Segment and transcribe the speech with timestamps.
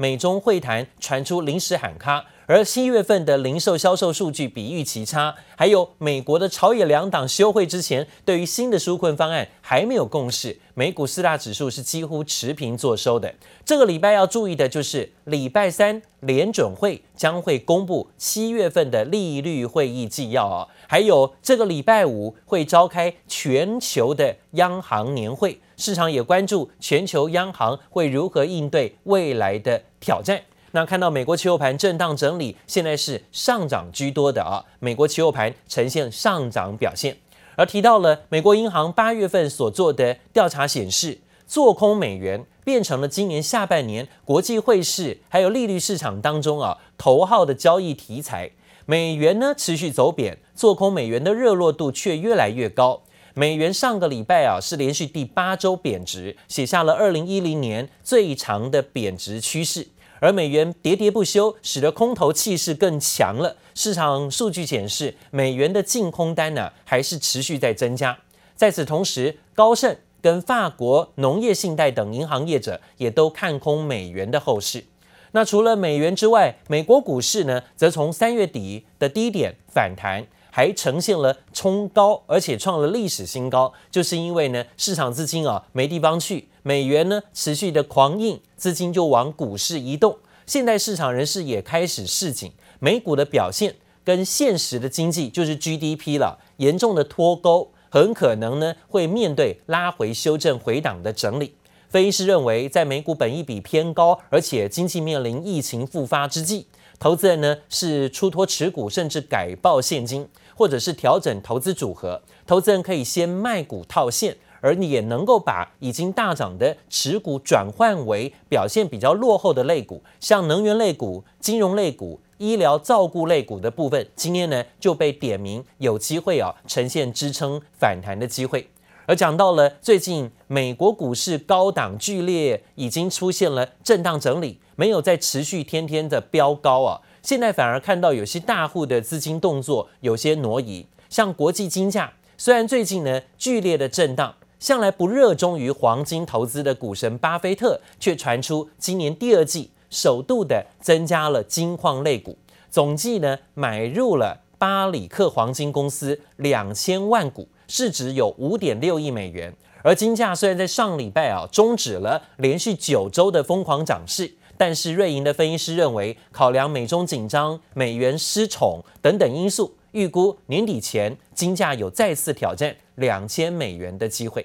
[0.00, 2.24] 美中会谈传出临时喊卡。
[2.46, 10.58] 而七月份的零售销售数据比预期差，还有美国的朝野两党休会之前，对于新的纾困方案还没有共识。
[10.74, 13.32] 美股四大指数是几乎持平作收的。
[13.64, 30.42] 这个礼拜要注意的就是礼拜三联准会将会公布七月份的利率会议纪要啊，还有这个礼拜五会召开全球的央行年会，市场也关注全球央行会如何应对未来的挑战。
[30.72, 34.62] 那看到美国期货盘震荡整理，现在是上涨居多的啊。
[34.78, 37.16] 美国期货盘呈现上涨表现，
[37.56, 48.50] 而提到了美国银行八月份所做的调查显示，做空美元变成了今年下半年国际汇市还有利率市场当中啊头号的交易题材。
[48.86, 53.02] 美元呢持续走贬，做空美元的热络度却越来越高。
[53.34, 59.86] 美元上个礼拜啊是连续第八周贬值，写下了二零一零年最长的贬值趋势。
[60.18, 63.56] 而美元喋喋不休，使得空头气势更强了。
[63.74, 68.18] 市场数据显示，美元的净空单呢还是持续在增加。
[68.54, 74.84] 在此同时，高盛跟法国农业信贷等银行业者也都看空美元的后市。
[75.32, 80.26] 那除了美元之外，美国股市呢，则从三月底的低点反弹。
[80.50, 90.18] 还呈现了冲高，而且创了历史新高，就是因为呢，市场资金啊没地方去，美元呢持续的狂印，资金就往股市移动。
[90.46, 101.54] 现在市场人士也开始示警，美股的表现跟现实的经济就是 GDP 了，严重的脱钩，很可能呢会面对拉回修正回档的整理。
[101.88, 106.66] 分析师认为，在美股本益比偏高，而且经济面临疫情复发之际。
[107.00, 112.20] 投资人呢是出脱持股，甚至改报现金，或者是调整投资组合。
[112.46, 128.68] 投资人可以先卖股套现，而你也能够把已经大涨的持股转换为表现比较落后的类股，像能源类股、金融类股、医疗照顾类股的部分，今天呢就被点名有机会啊呈现支撑反弹的机会。
[129.06, 137.00] 而讲到了最近美国股市高档剧烈，已经出现了震荡整理，没有再持续天天的飙高啊。
[137.22, 152.38] 现在反而看到有些大户的资金动作有些挪移，像国际金价，虽然最近呢剧烈的震荡，向来不热衷于黄金投资的股神巴菲特，却传出今年第二季首度的增加了金矿类股，
[152.70, 157.48] 总计呢买入了巴里克黄金公司两千万股。
[157.66, 174.44] 市值有五点六亿美元，而金价虽然在上礼拜啊终止了连续九周的疯狂涨势，但是瑞银的分析师认为，考量美中紧张、美元失宠等等因素，预估年底前金价有再次挑战两千美元的机会。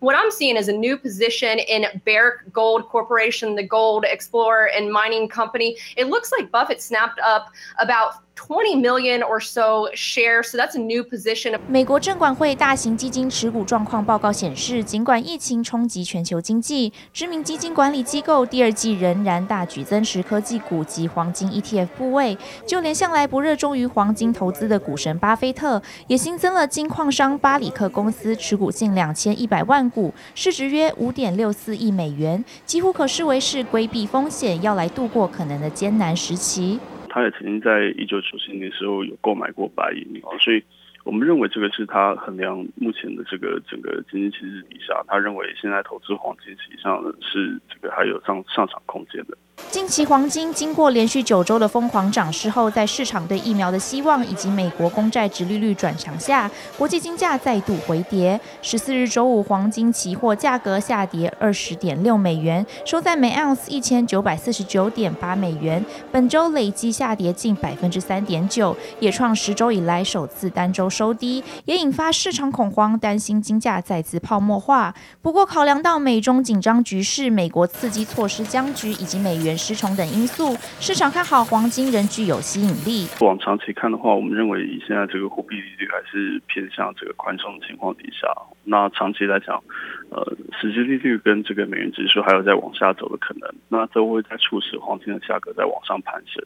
[0.00, 4.92] What I'm seeing is a new position in Barrick Gold Corporation, the gold explorer and
[4.92, 5.76] mining company.
[5.96, 7.46] It looks like Buffett snapped up
[7.78, 11.58] about 20 million or so shares, so that's a new position.
[11.66, 22.38] 美国证管会大型基金持股状况报告显示，尽管疫情冲击全球经济，知名基金管理机构第二季仍然大举增持科技股及黄金 ETF 部位。
[22.64, 36.78] 就连向来不热衷于黄金投资的股神巴菲特，也新增了金矿商巴里克公司持股近两千一百万股，市值约五点六四亿美元，几乎可视为是规避风险，要来度过可能的艰难时期。
[37.08, 40.62] 他也曾经在一九九七年时候有购买过白银啊，所以
[41.04, 49.36] 我们认为这个是他衡量目前的这个整个经济形势底下，他认为现在投资黄金实际上是这个还有上上涨空间的。
[49.70, 58.40] 近期黄金经过连续九周的疯狂涨势后，在市场对疫苗的希望以及美国公债殖利率转强下，国际金价再度回跌。
[58.62, 65.84] 十四日周五，黄金期货价格下跌二十点六美元，收在每盎司一千九百四十九点八美元。
[66.10, 74.94] 本周累计下跌近百分之三点九，也创十周以来首次单周收低，也引发市场恐慌，担心金价再次泡沫化。
[75.20, 83.08] 不过，考量到美中紧张局势、美国刺激措施僵局以及美元失宠等因素，市场看好黄金仍具有吸引力。
[83.20, 88.28] 往长期看的话，我们认为以现在这个货币利率还是偏向这个宽松的情况底下，
[88.64, 89.62] 那长期来讲，
[90.10, 96.44] 呃，实际利率跟这个美元指数还有在往下走的可能，那都会在促使黄金的价格在往上攀升。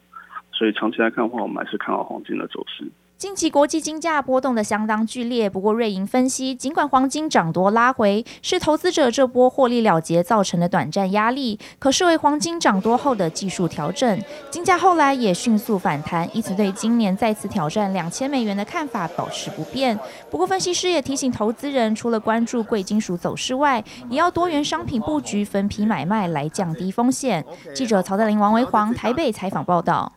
[0.52, 2.84] 所以长期来看的话，我们还是看好黄金的走势。
[3.22, 14.20] 近期国际金价波动得相当剧烈，不过瑞银分析，尽管黄金涨多拉回是投资者这波获利了结造成的短暂压力，可视为黄金涨多后的技术调整。
[14.50, 19.96] 金价后来也迅速反弹，因此对今年再次挑战两千美元的看法保持不变。
[20.28, 27.44] 不过分析师也提醒投资人，除了关注贵金属走势外，也要多元商品布局，分批买卖来降低风险。
[27.72, 30.12] 记者曹德林、王维煌台北采访报道。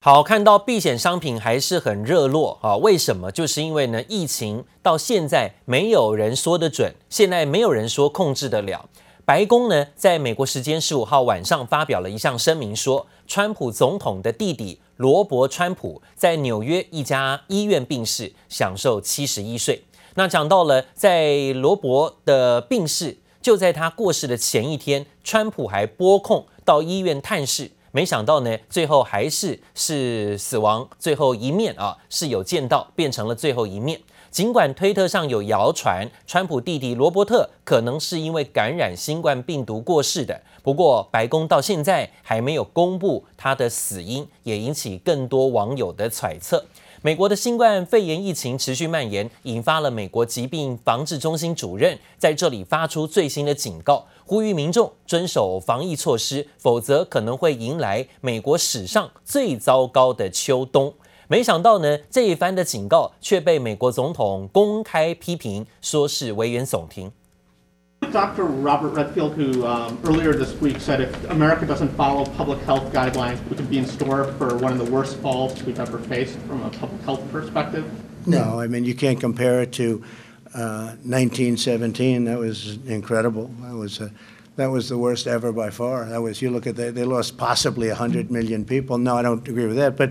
[0.00, 2.76] 好，看到避险商品还是很热络啊？
[2.76, 3.32] 为什么？
[3.32, 8.88] 就是因为呢，疫情到现在没有人说得准，现在没有人说控制得了。
[9.24, 19.82] 白宫呢，在美国时间十五号晚上发表了一项声明，说，川普总统的弟弟罗伯·川普在纽约一家医院病逝，享受七十一岁。
[20.14, 27.72] 那讲到了，在罗伯的病逝，就在他过世的前一天，川普还拨空到医院探视。
[27.90, 34.00] 没想到呢，最后还是是死亡最后一面啊，是有见到，变成了最后一面。
[34.30, 46.62] 尽管推特上有谣传，川普弟弟罗伯特可能是因为感染新冠病毒过世的，不过白宫到现在还没有公布他的死因，也引起更多网友的揣测。
[47.00, 60.92] 美国的新冠肺炎疫情持续蔓延，引发了美国疾病防治中心主任在这里发出最新的警告，呼吁民众遵守防疫措施，否则可能会迎来美国史上最糟糕的秋冬。
[61.28, 67.12] 没想到呢，这一番的警告却被美国总统公开批评，说是危言耸听。
[68.12, 68.44] Dr.
[68.44, 73.42] Robert Redfield, who um, earlier this week said if America doesn't follow public health guidelines,
[73.48, 76.62] we could be in store for one of the worst falls we've ever faced from
[76.62, 77.90] a public health perspective.
[78.26, 80.04] No, I mean, you can't compare it to
[80.54, 82.24] uh, 1917.
[82.24, 83.50] That was incredible.
[83.62, 84.08] That was, uh,
[84.56, 86.06] that was the worst ever by far.
[86.06, 88.98] That was, you look at that, they lost possibly 100 million people.
[88.98, 89.96] No, I don't agree with that.
[89.96, 90.10] But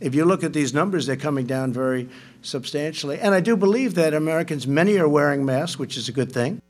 [0.00, 2.08] if you look at these numbers, they're coming down very
[2.42, 3.18] substantially.
[3.18, 6.60] And I do believe that Americans, many are wearing masks, which is a good thing.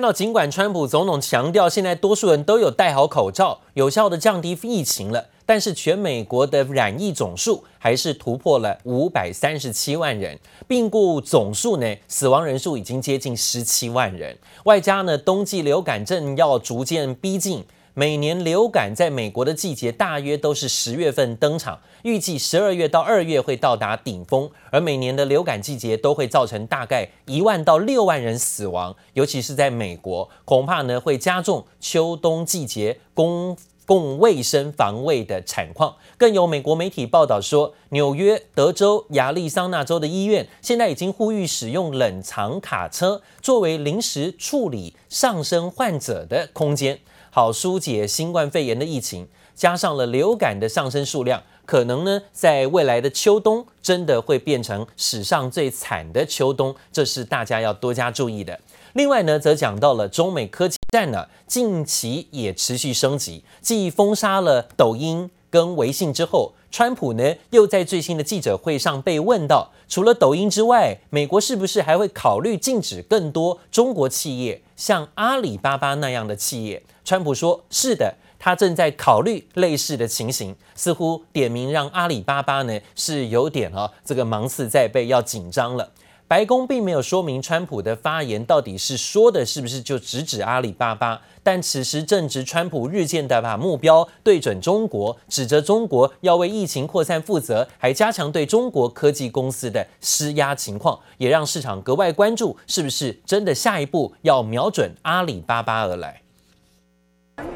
[0.00, 17.62] 那尽管川普总统强调现在多数人都有戴好口罩，有效的降低疫情了，但是全美国的染疫总数还是突破了五百三十七万人，病故总数呢，死亡人数已经接近十七万人，外加呢，冬季流感症要逐渐逼近。
[18.00, 33.54] 每年流感在美国的季节大约都是十月份登场，预计十二月到二月会到达顶峰，而每年的流感季节都会造成大概一万到六万人死亡，尤其是在美国，恐怕呢会加重秋冬季节公
[33.84, 35.96] 共卫生防卫的惨况。
[36.16, 46.98] 更有美国媒体报道说，纽约、德州、亚利桑那州的医院现在已经呼吁使用冷藏卡车作为临时处理上升患者的空间。
[47.30, 58.58] 好疏解新冠肺炎的疫情，加上了流感的上升数量，可能呢，在未来的秋冬真的会变成史上最惨的秋冬，这是大家要多加注意的。
[58.94, 76.82] 另外呢，则讲到了中美科技战呢，近期也持续升级，既封杀了抖音跟微信之后，川普呢又在最新的记者会上被问到，除了抖音之外，美国是不是还会考虑禁止更多中国企业，像阿里巴巴那样的企业？
[77.04, 85.90] 川普说：“是的，他正在考虑类似的情形，似乎点名让阿里巴巴呢是有点啊，这个芒刺在背，要紧张了。”
[86.30, 106.22] 白宫并没有说明川普的发言到底是说的是不是就直指阿里巴巴，但此时正值川普日渐的把目标对准中国，指责中国要为疫情扩散负责，还加强对中国科技公司的施压情况，也让市场格外关注，是不是真的下一步要瞄准阿里巴巴而来。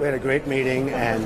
[0.00, 1.22] We had a great meeting and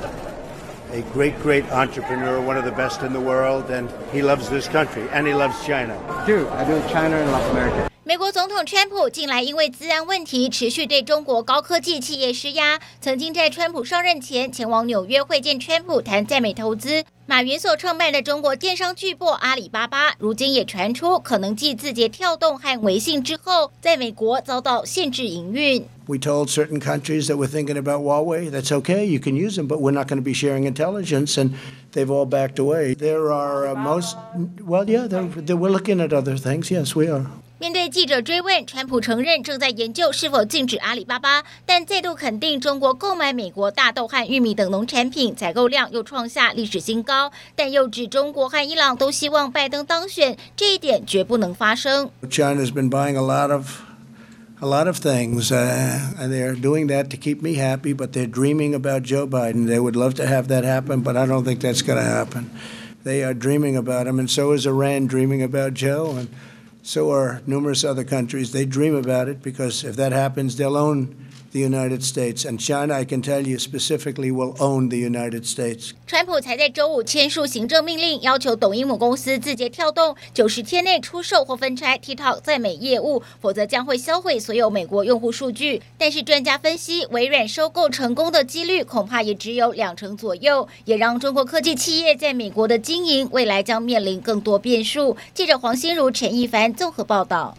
[0.91, 4.67] a great, great entrepreneur, one of the best in the world, and he loves this
[4.67, 5.95] country and he loves China.
[6.25, 7.89] Do I do China and love America?
[8.03, 17.03] 美国总统川普近来因为治安问题持续对中国高科技企业施压，曾经在川普上任前前往纽约会见川普谈在美投资。
[17.28, 25.86] 马云所创办的中国电商巨擘阿里巴巴，如今也传出可能继字节跳动和微信之后，在美国遭到限制营运。
[26.06, 29.78] We told certain countries that we're thinking about Huawei, that's okay, you can use them, but
[29.80, 31.54] we're not going to be sharing intelligence, and
[31.92, 32.94] they've all backed away.
[32.94, 34.18] There are most,
[34.62, 36.70] well, yeah, we're looking at other things.
[36.70, 37.26] Yes, we are.
[37.58, 52.10] 面对记者追问，川普承认正在研究是否禁止阿里巴巴，但再度肯定中国购买美国大豆和玉米等农产品采购量又创下历史新高，但又指中国和伊朗都希望拜登当选，这一点绝不能发生。
[52.28, 53.80] China's been buying a lot of
[54.60, 58.30] a lot of things, uh, and they're doing that to keep me happy, but they're
[58.30, 59.66] dreaming about Joe Biden.
[59.66, 62.50] They would love to have that happen, but I don't think that's going to happen.
[63.04, 66.28] they are dreaming about him, and so is Iran dreaming about Joe, and
[66.89, 68.51] so are numerous other countries.
[68.51, 72.45] They dream about it because if that happens, they'll own the United States.
[72.45, 75.91] And China, I can tell you specifically, will own the United States.
[76.07, 85.81] 川普才在周五签署行政命令，要求抖音母公司字节跳动九十天内出售或分拆 TikTok 在美业务，否则将会销毁所有美国用户数据。
[85.97, 95.15] 但是专家分析，微软收购成功的几率恐怕也只有两成左右，也让中国科技企业在美国的经营未来将面临更多变数。
[95.33, 97.55] 记者黄心如、陈一凡综合报道。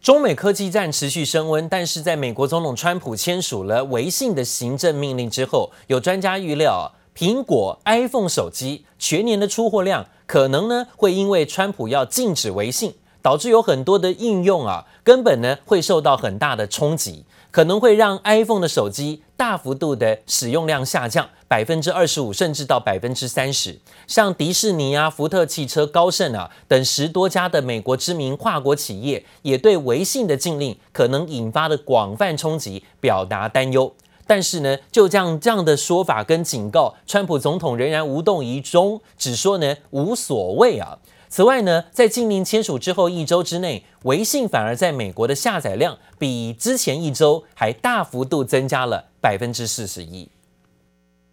[0.00, 17.24] 中美科技战持续升温，但是在美国总统川普签署了微信的行政命令之后，有专家预料，苹果 iPhone 手机全年的出货量可能呢会因为川普要禁止微信，导致有很多的应用啊根本呢会受到很大的冲击。
[17.50, 23.78] 可能会让 iPhone 的手机大幅度的使用量下降百分之二十五，甚至到百分之三十。
[24.08, 33.94] 像迪士尼啊、福特汽车、高盛啊等十多家的美国知名跨国企业，也对微信的禁令可能引发的广泛冲击表达担忧。
[34.26, 40.98] 但是呢，就这样这样的说法跟警告，川普总统仍然无动于衷，只说呢无所谓啊。
[41.29, 50.29] 此外呢，在禁令签署之后一周之内，微信反而在美国的下载量比之前一周还大幅度增加了百分之四十一。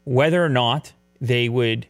[0.07, 1.85] Whether or not they would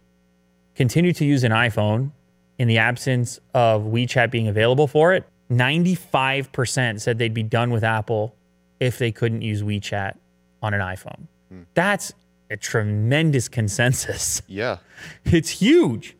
[0.76, 2.10] continue to use an iPhone
[2.56, 7.84] in the absence of WeChat being available for it, 95% said they'd be done with
[7.84, 8.32] Apple
[8.80, 10.14] if they couldn't use WeChat
[10.60, 11.28] on an iPhone.
[11.74, 12.12] That's
[12.50, 14.42] a tremendous consensus.
[14.48, 14.78] Yeah.
[15.24, 16.16] It's huge.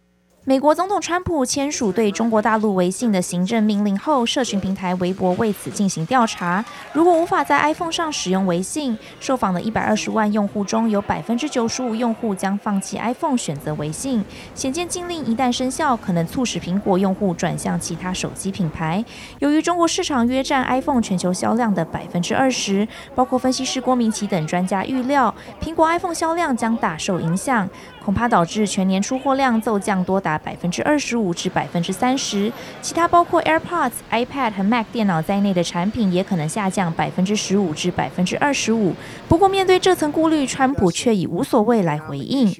[0.47, 6.63] 美国总统川普签署对中国大陆微信的行政命令后，社群平台微博为此进行调查。
[6.93, 14.23] 如果无法在 iPhone 上使用微信，受访的一百二十万用户中有百分之九十五用户将放弃 iPhone，选择微信。
[14.53, 19.03] 显见禁令一旦生效，可能促使苹果用户转向其他手机品牌。
[19.39, 27.67] 由于中国市场约占 iPhone 全球销量的百分之二十，包括分析师郭明奇等专家预料，苹果 iPhone 销量将大受影响。
[28.05, 38.93] 恐怕导致全年出货量骤降多达百分之二十五至百分之三十，其他包括 AirPods、iPad 和 Mac 电脑在内的产品也可能下降百分之十五至百分之二十五。
[39.27, 42.53] 不过，面对这层顾虑，川普却以无所谓来回应。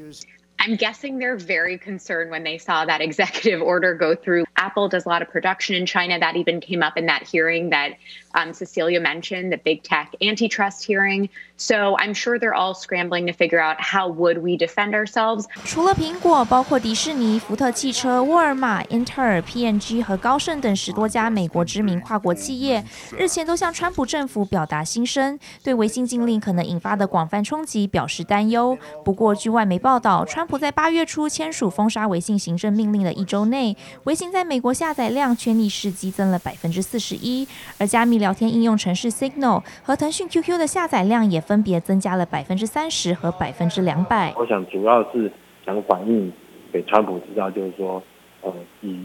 [0.57, 4.45] I'm guessing they're very concerned when they saw that executive order go through.
[4.56, 6.18] Apple does a lot of production in China.
[6.18, 7.92] That even came up in that hearing that
[8.34, 11.28] um, Cecilia mentioned, the big tech antitrust hearing.
[11.56, 15.46] So I'm sure they're all scrambling to figure out how would we defend ourselves.
[15.64, 22.82] 除了苹果，包括迪士尼、福特汽车、沃尔玛、英特尔、P&G 和高盛等十多家美国知名跨国企业，
[23.16, 28.78] 日前都向川普政府表达心声，对微信禁令可能引发的广泛冲击表示担忧。
[29.04, 37.45] 不过，据外媒报道，川普在八月初签署封杀微信行政命令的一周内，微信在美 美国下载量却逆势激增了百分之四十一，
[37.77, 44.33] 而加密聊天应用程式 Signal 和腾讯 QQ 的下载量也分别增加了百分之三十和百分之两百。
[44.37, 45.29] 我想主要是
[45.65, 46.31] 想反映
[46.71, 48.01] 给川普知道，就是说，
[48.43, 48.97] 呃，以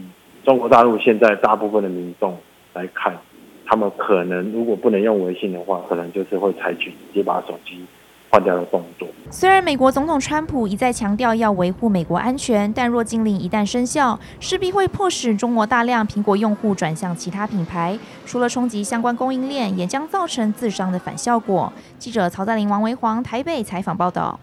[0.45, 2.37] 中国大陆现在大部分的民众
[2.73, 3.13] 来看，
[3.65, 7.85] 他们可能如果不能用微信的话，可能就是会采取直接把手机。
[8.31, 9.07] 换掉的动作。
[9.29, 21.71] 虽然美国总统川普一再强调要维护美国安全，但若禁令一旦生效，势必会迫使中国大量苹果用户转向其他品牌，除了冲击相关供应链，也将造成自伤的反效果。
[21.99, 24.39] 记者曹在林、王维煌台北采访报道。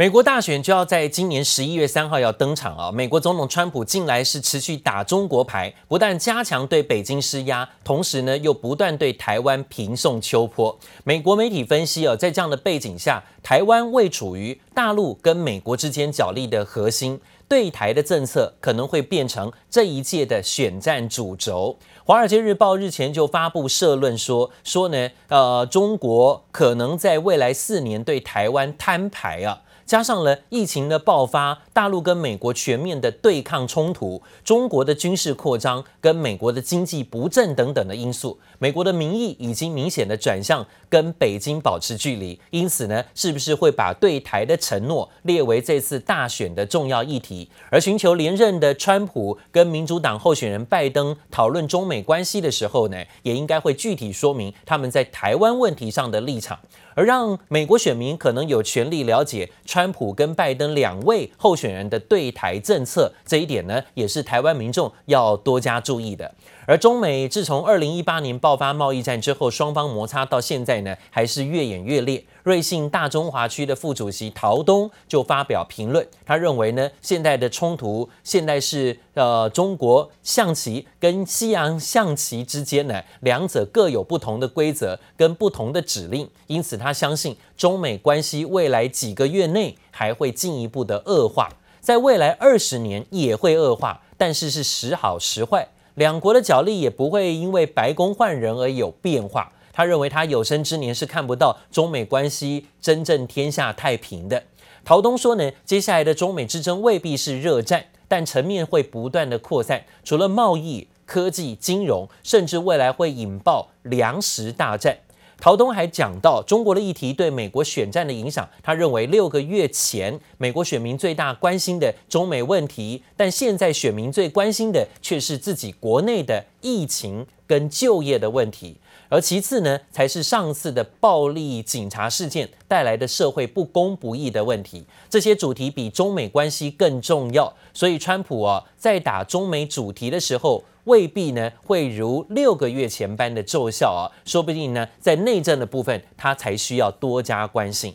[0.00, 2.90] 美国大选就要在今年十一月三号要登场啊！
[2.90, 10.74] 美国总统川普近来是持续打中国牌，不但加强对北京施压，同时呢又不断对台湾平送秋波。
[11.04, 21.76] 美国媒体分析啊，在这样的背景下，台湾位处于大陆跟美国之间角力的核心，对台的政策可能会变成这一届的选战主轴。
[22.06, 29.60] 华尔街日报日前就发布社论说，说呢，呃，中国可能在未来四年对台湾摊牌啊。
[29.90, 42.40] 加上了疫情的爆发，大陆跟美国全面的对抗冲突，中国的军事扩张跟美国的经济不振等等的因素，美国的民意已经明显的转向跟北京保持距离。
[42.50, 47.50] 因此呢，是不是会把对台的承诺列为这次大选的重要议题？
[47.68, 56.56] 而寻求连任的川普跟民主党候选人拜登讨论中美关系的时候呢，也应该会具体说明他们在台湾问题上的立场。
[56.94, 66.34] 而让美国选民可能有权利了解川普跟拜登两位候选人的对台政策，这一点呢，也是台湾民众要多加注意的。
[66.66, 72.24] 而中美自从二零一八年爆发贸易战之后，双方摩擦到现在呢，还是越演越烈。
[72.42, 91.48] 瑞信大中华区的副主席陶东就发表评论，他认为呢，现在的冲突现在是呃中国象棋跟西洋象棋之间呢，两者各有不同的规则跟不同的指令，因此他相信中美关系未来几个月内还会进一步的恶化，
[91.80, 99.52] 在未来二十年也会恶化，但是是时好时坏，两国的角力也不会因为白宫换人而有变化。
[99.80, 104.42] 他认为他有生之年是看不到中美关系真正天下太平的。
[104.84, 114.98] 陶东说呢，接下来的中美之争未必是热战，但层面会不断的扩散，除了贸易、科技、金融，甚至未来会引爆粮食大战。
[115.38, 128.76] 陶东还讲到中国的议题对美国选战的影响，他认为六个月前美国选民最大关心的中美问题，但现在选民最关心的却是自己国内的疫情跟就业的问题。
[129.10, 134.84] 而其次呢，才是上次的暴力警察事件带来的社会不公不义的问题。
[135.10, 147.92] 这些主题比中美关系更重要，所以川普啊，在打中美主题的时候，未必呢会如六个月前般的奏效啊，说不定呢，在内政的部分，他才需要多加关心。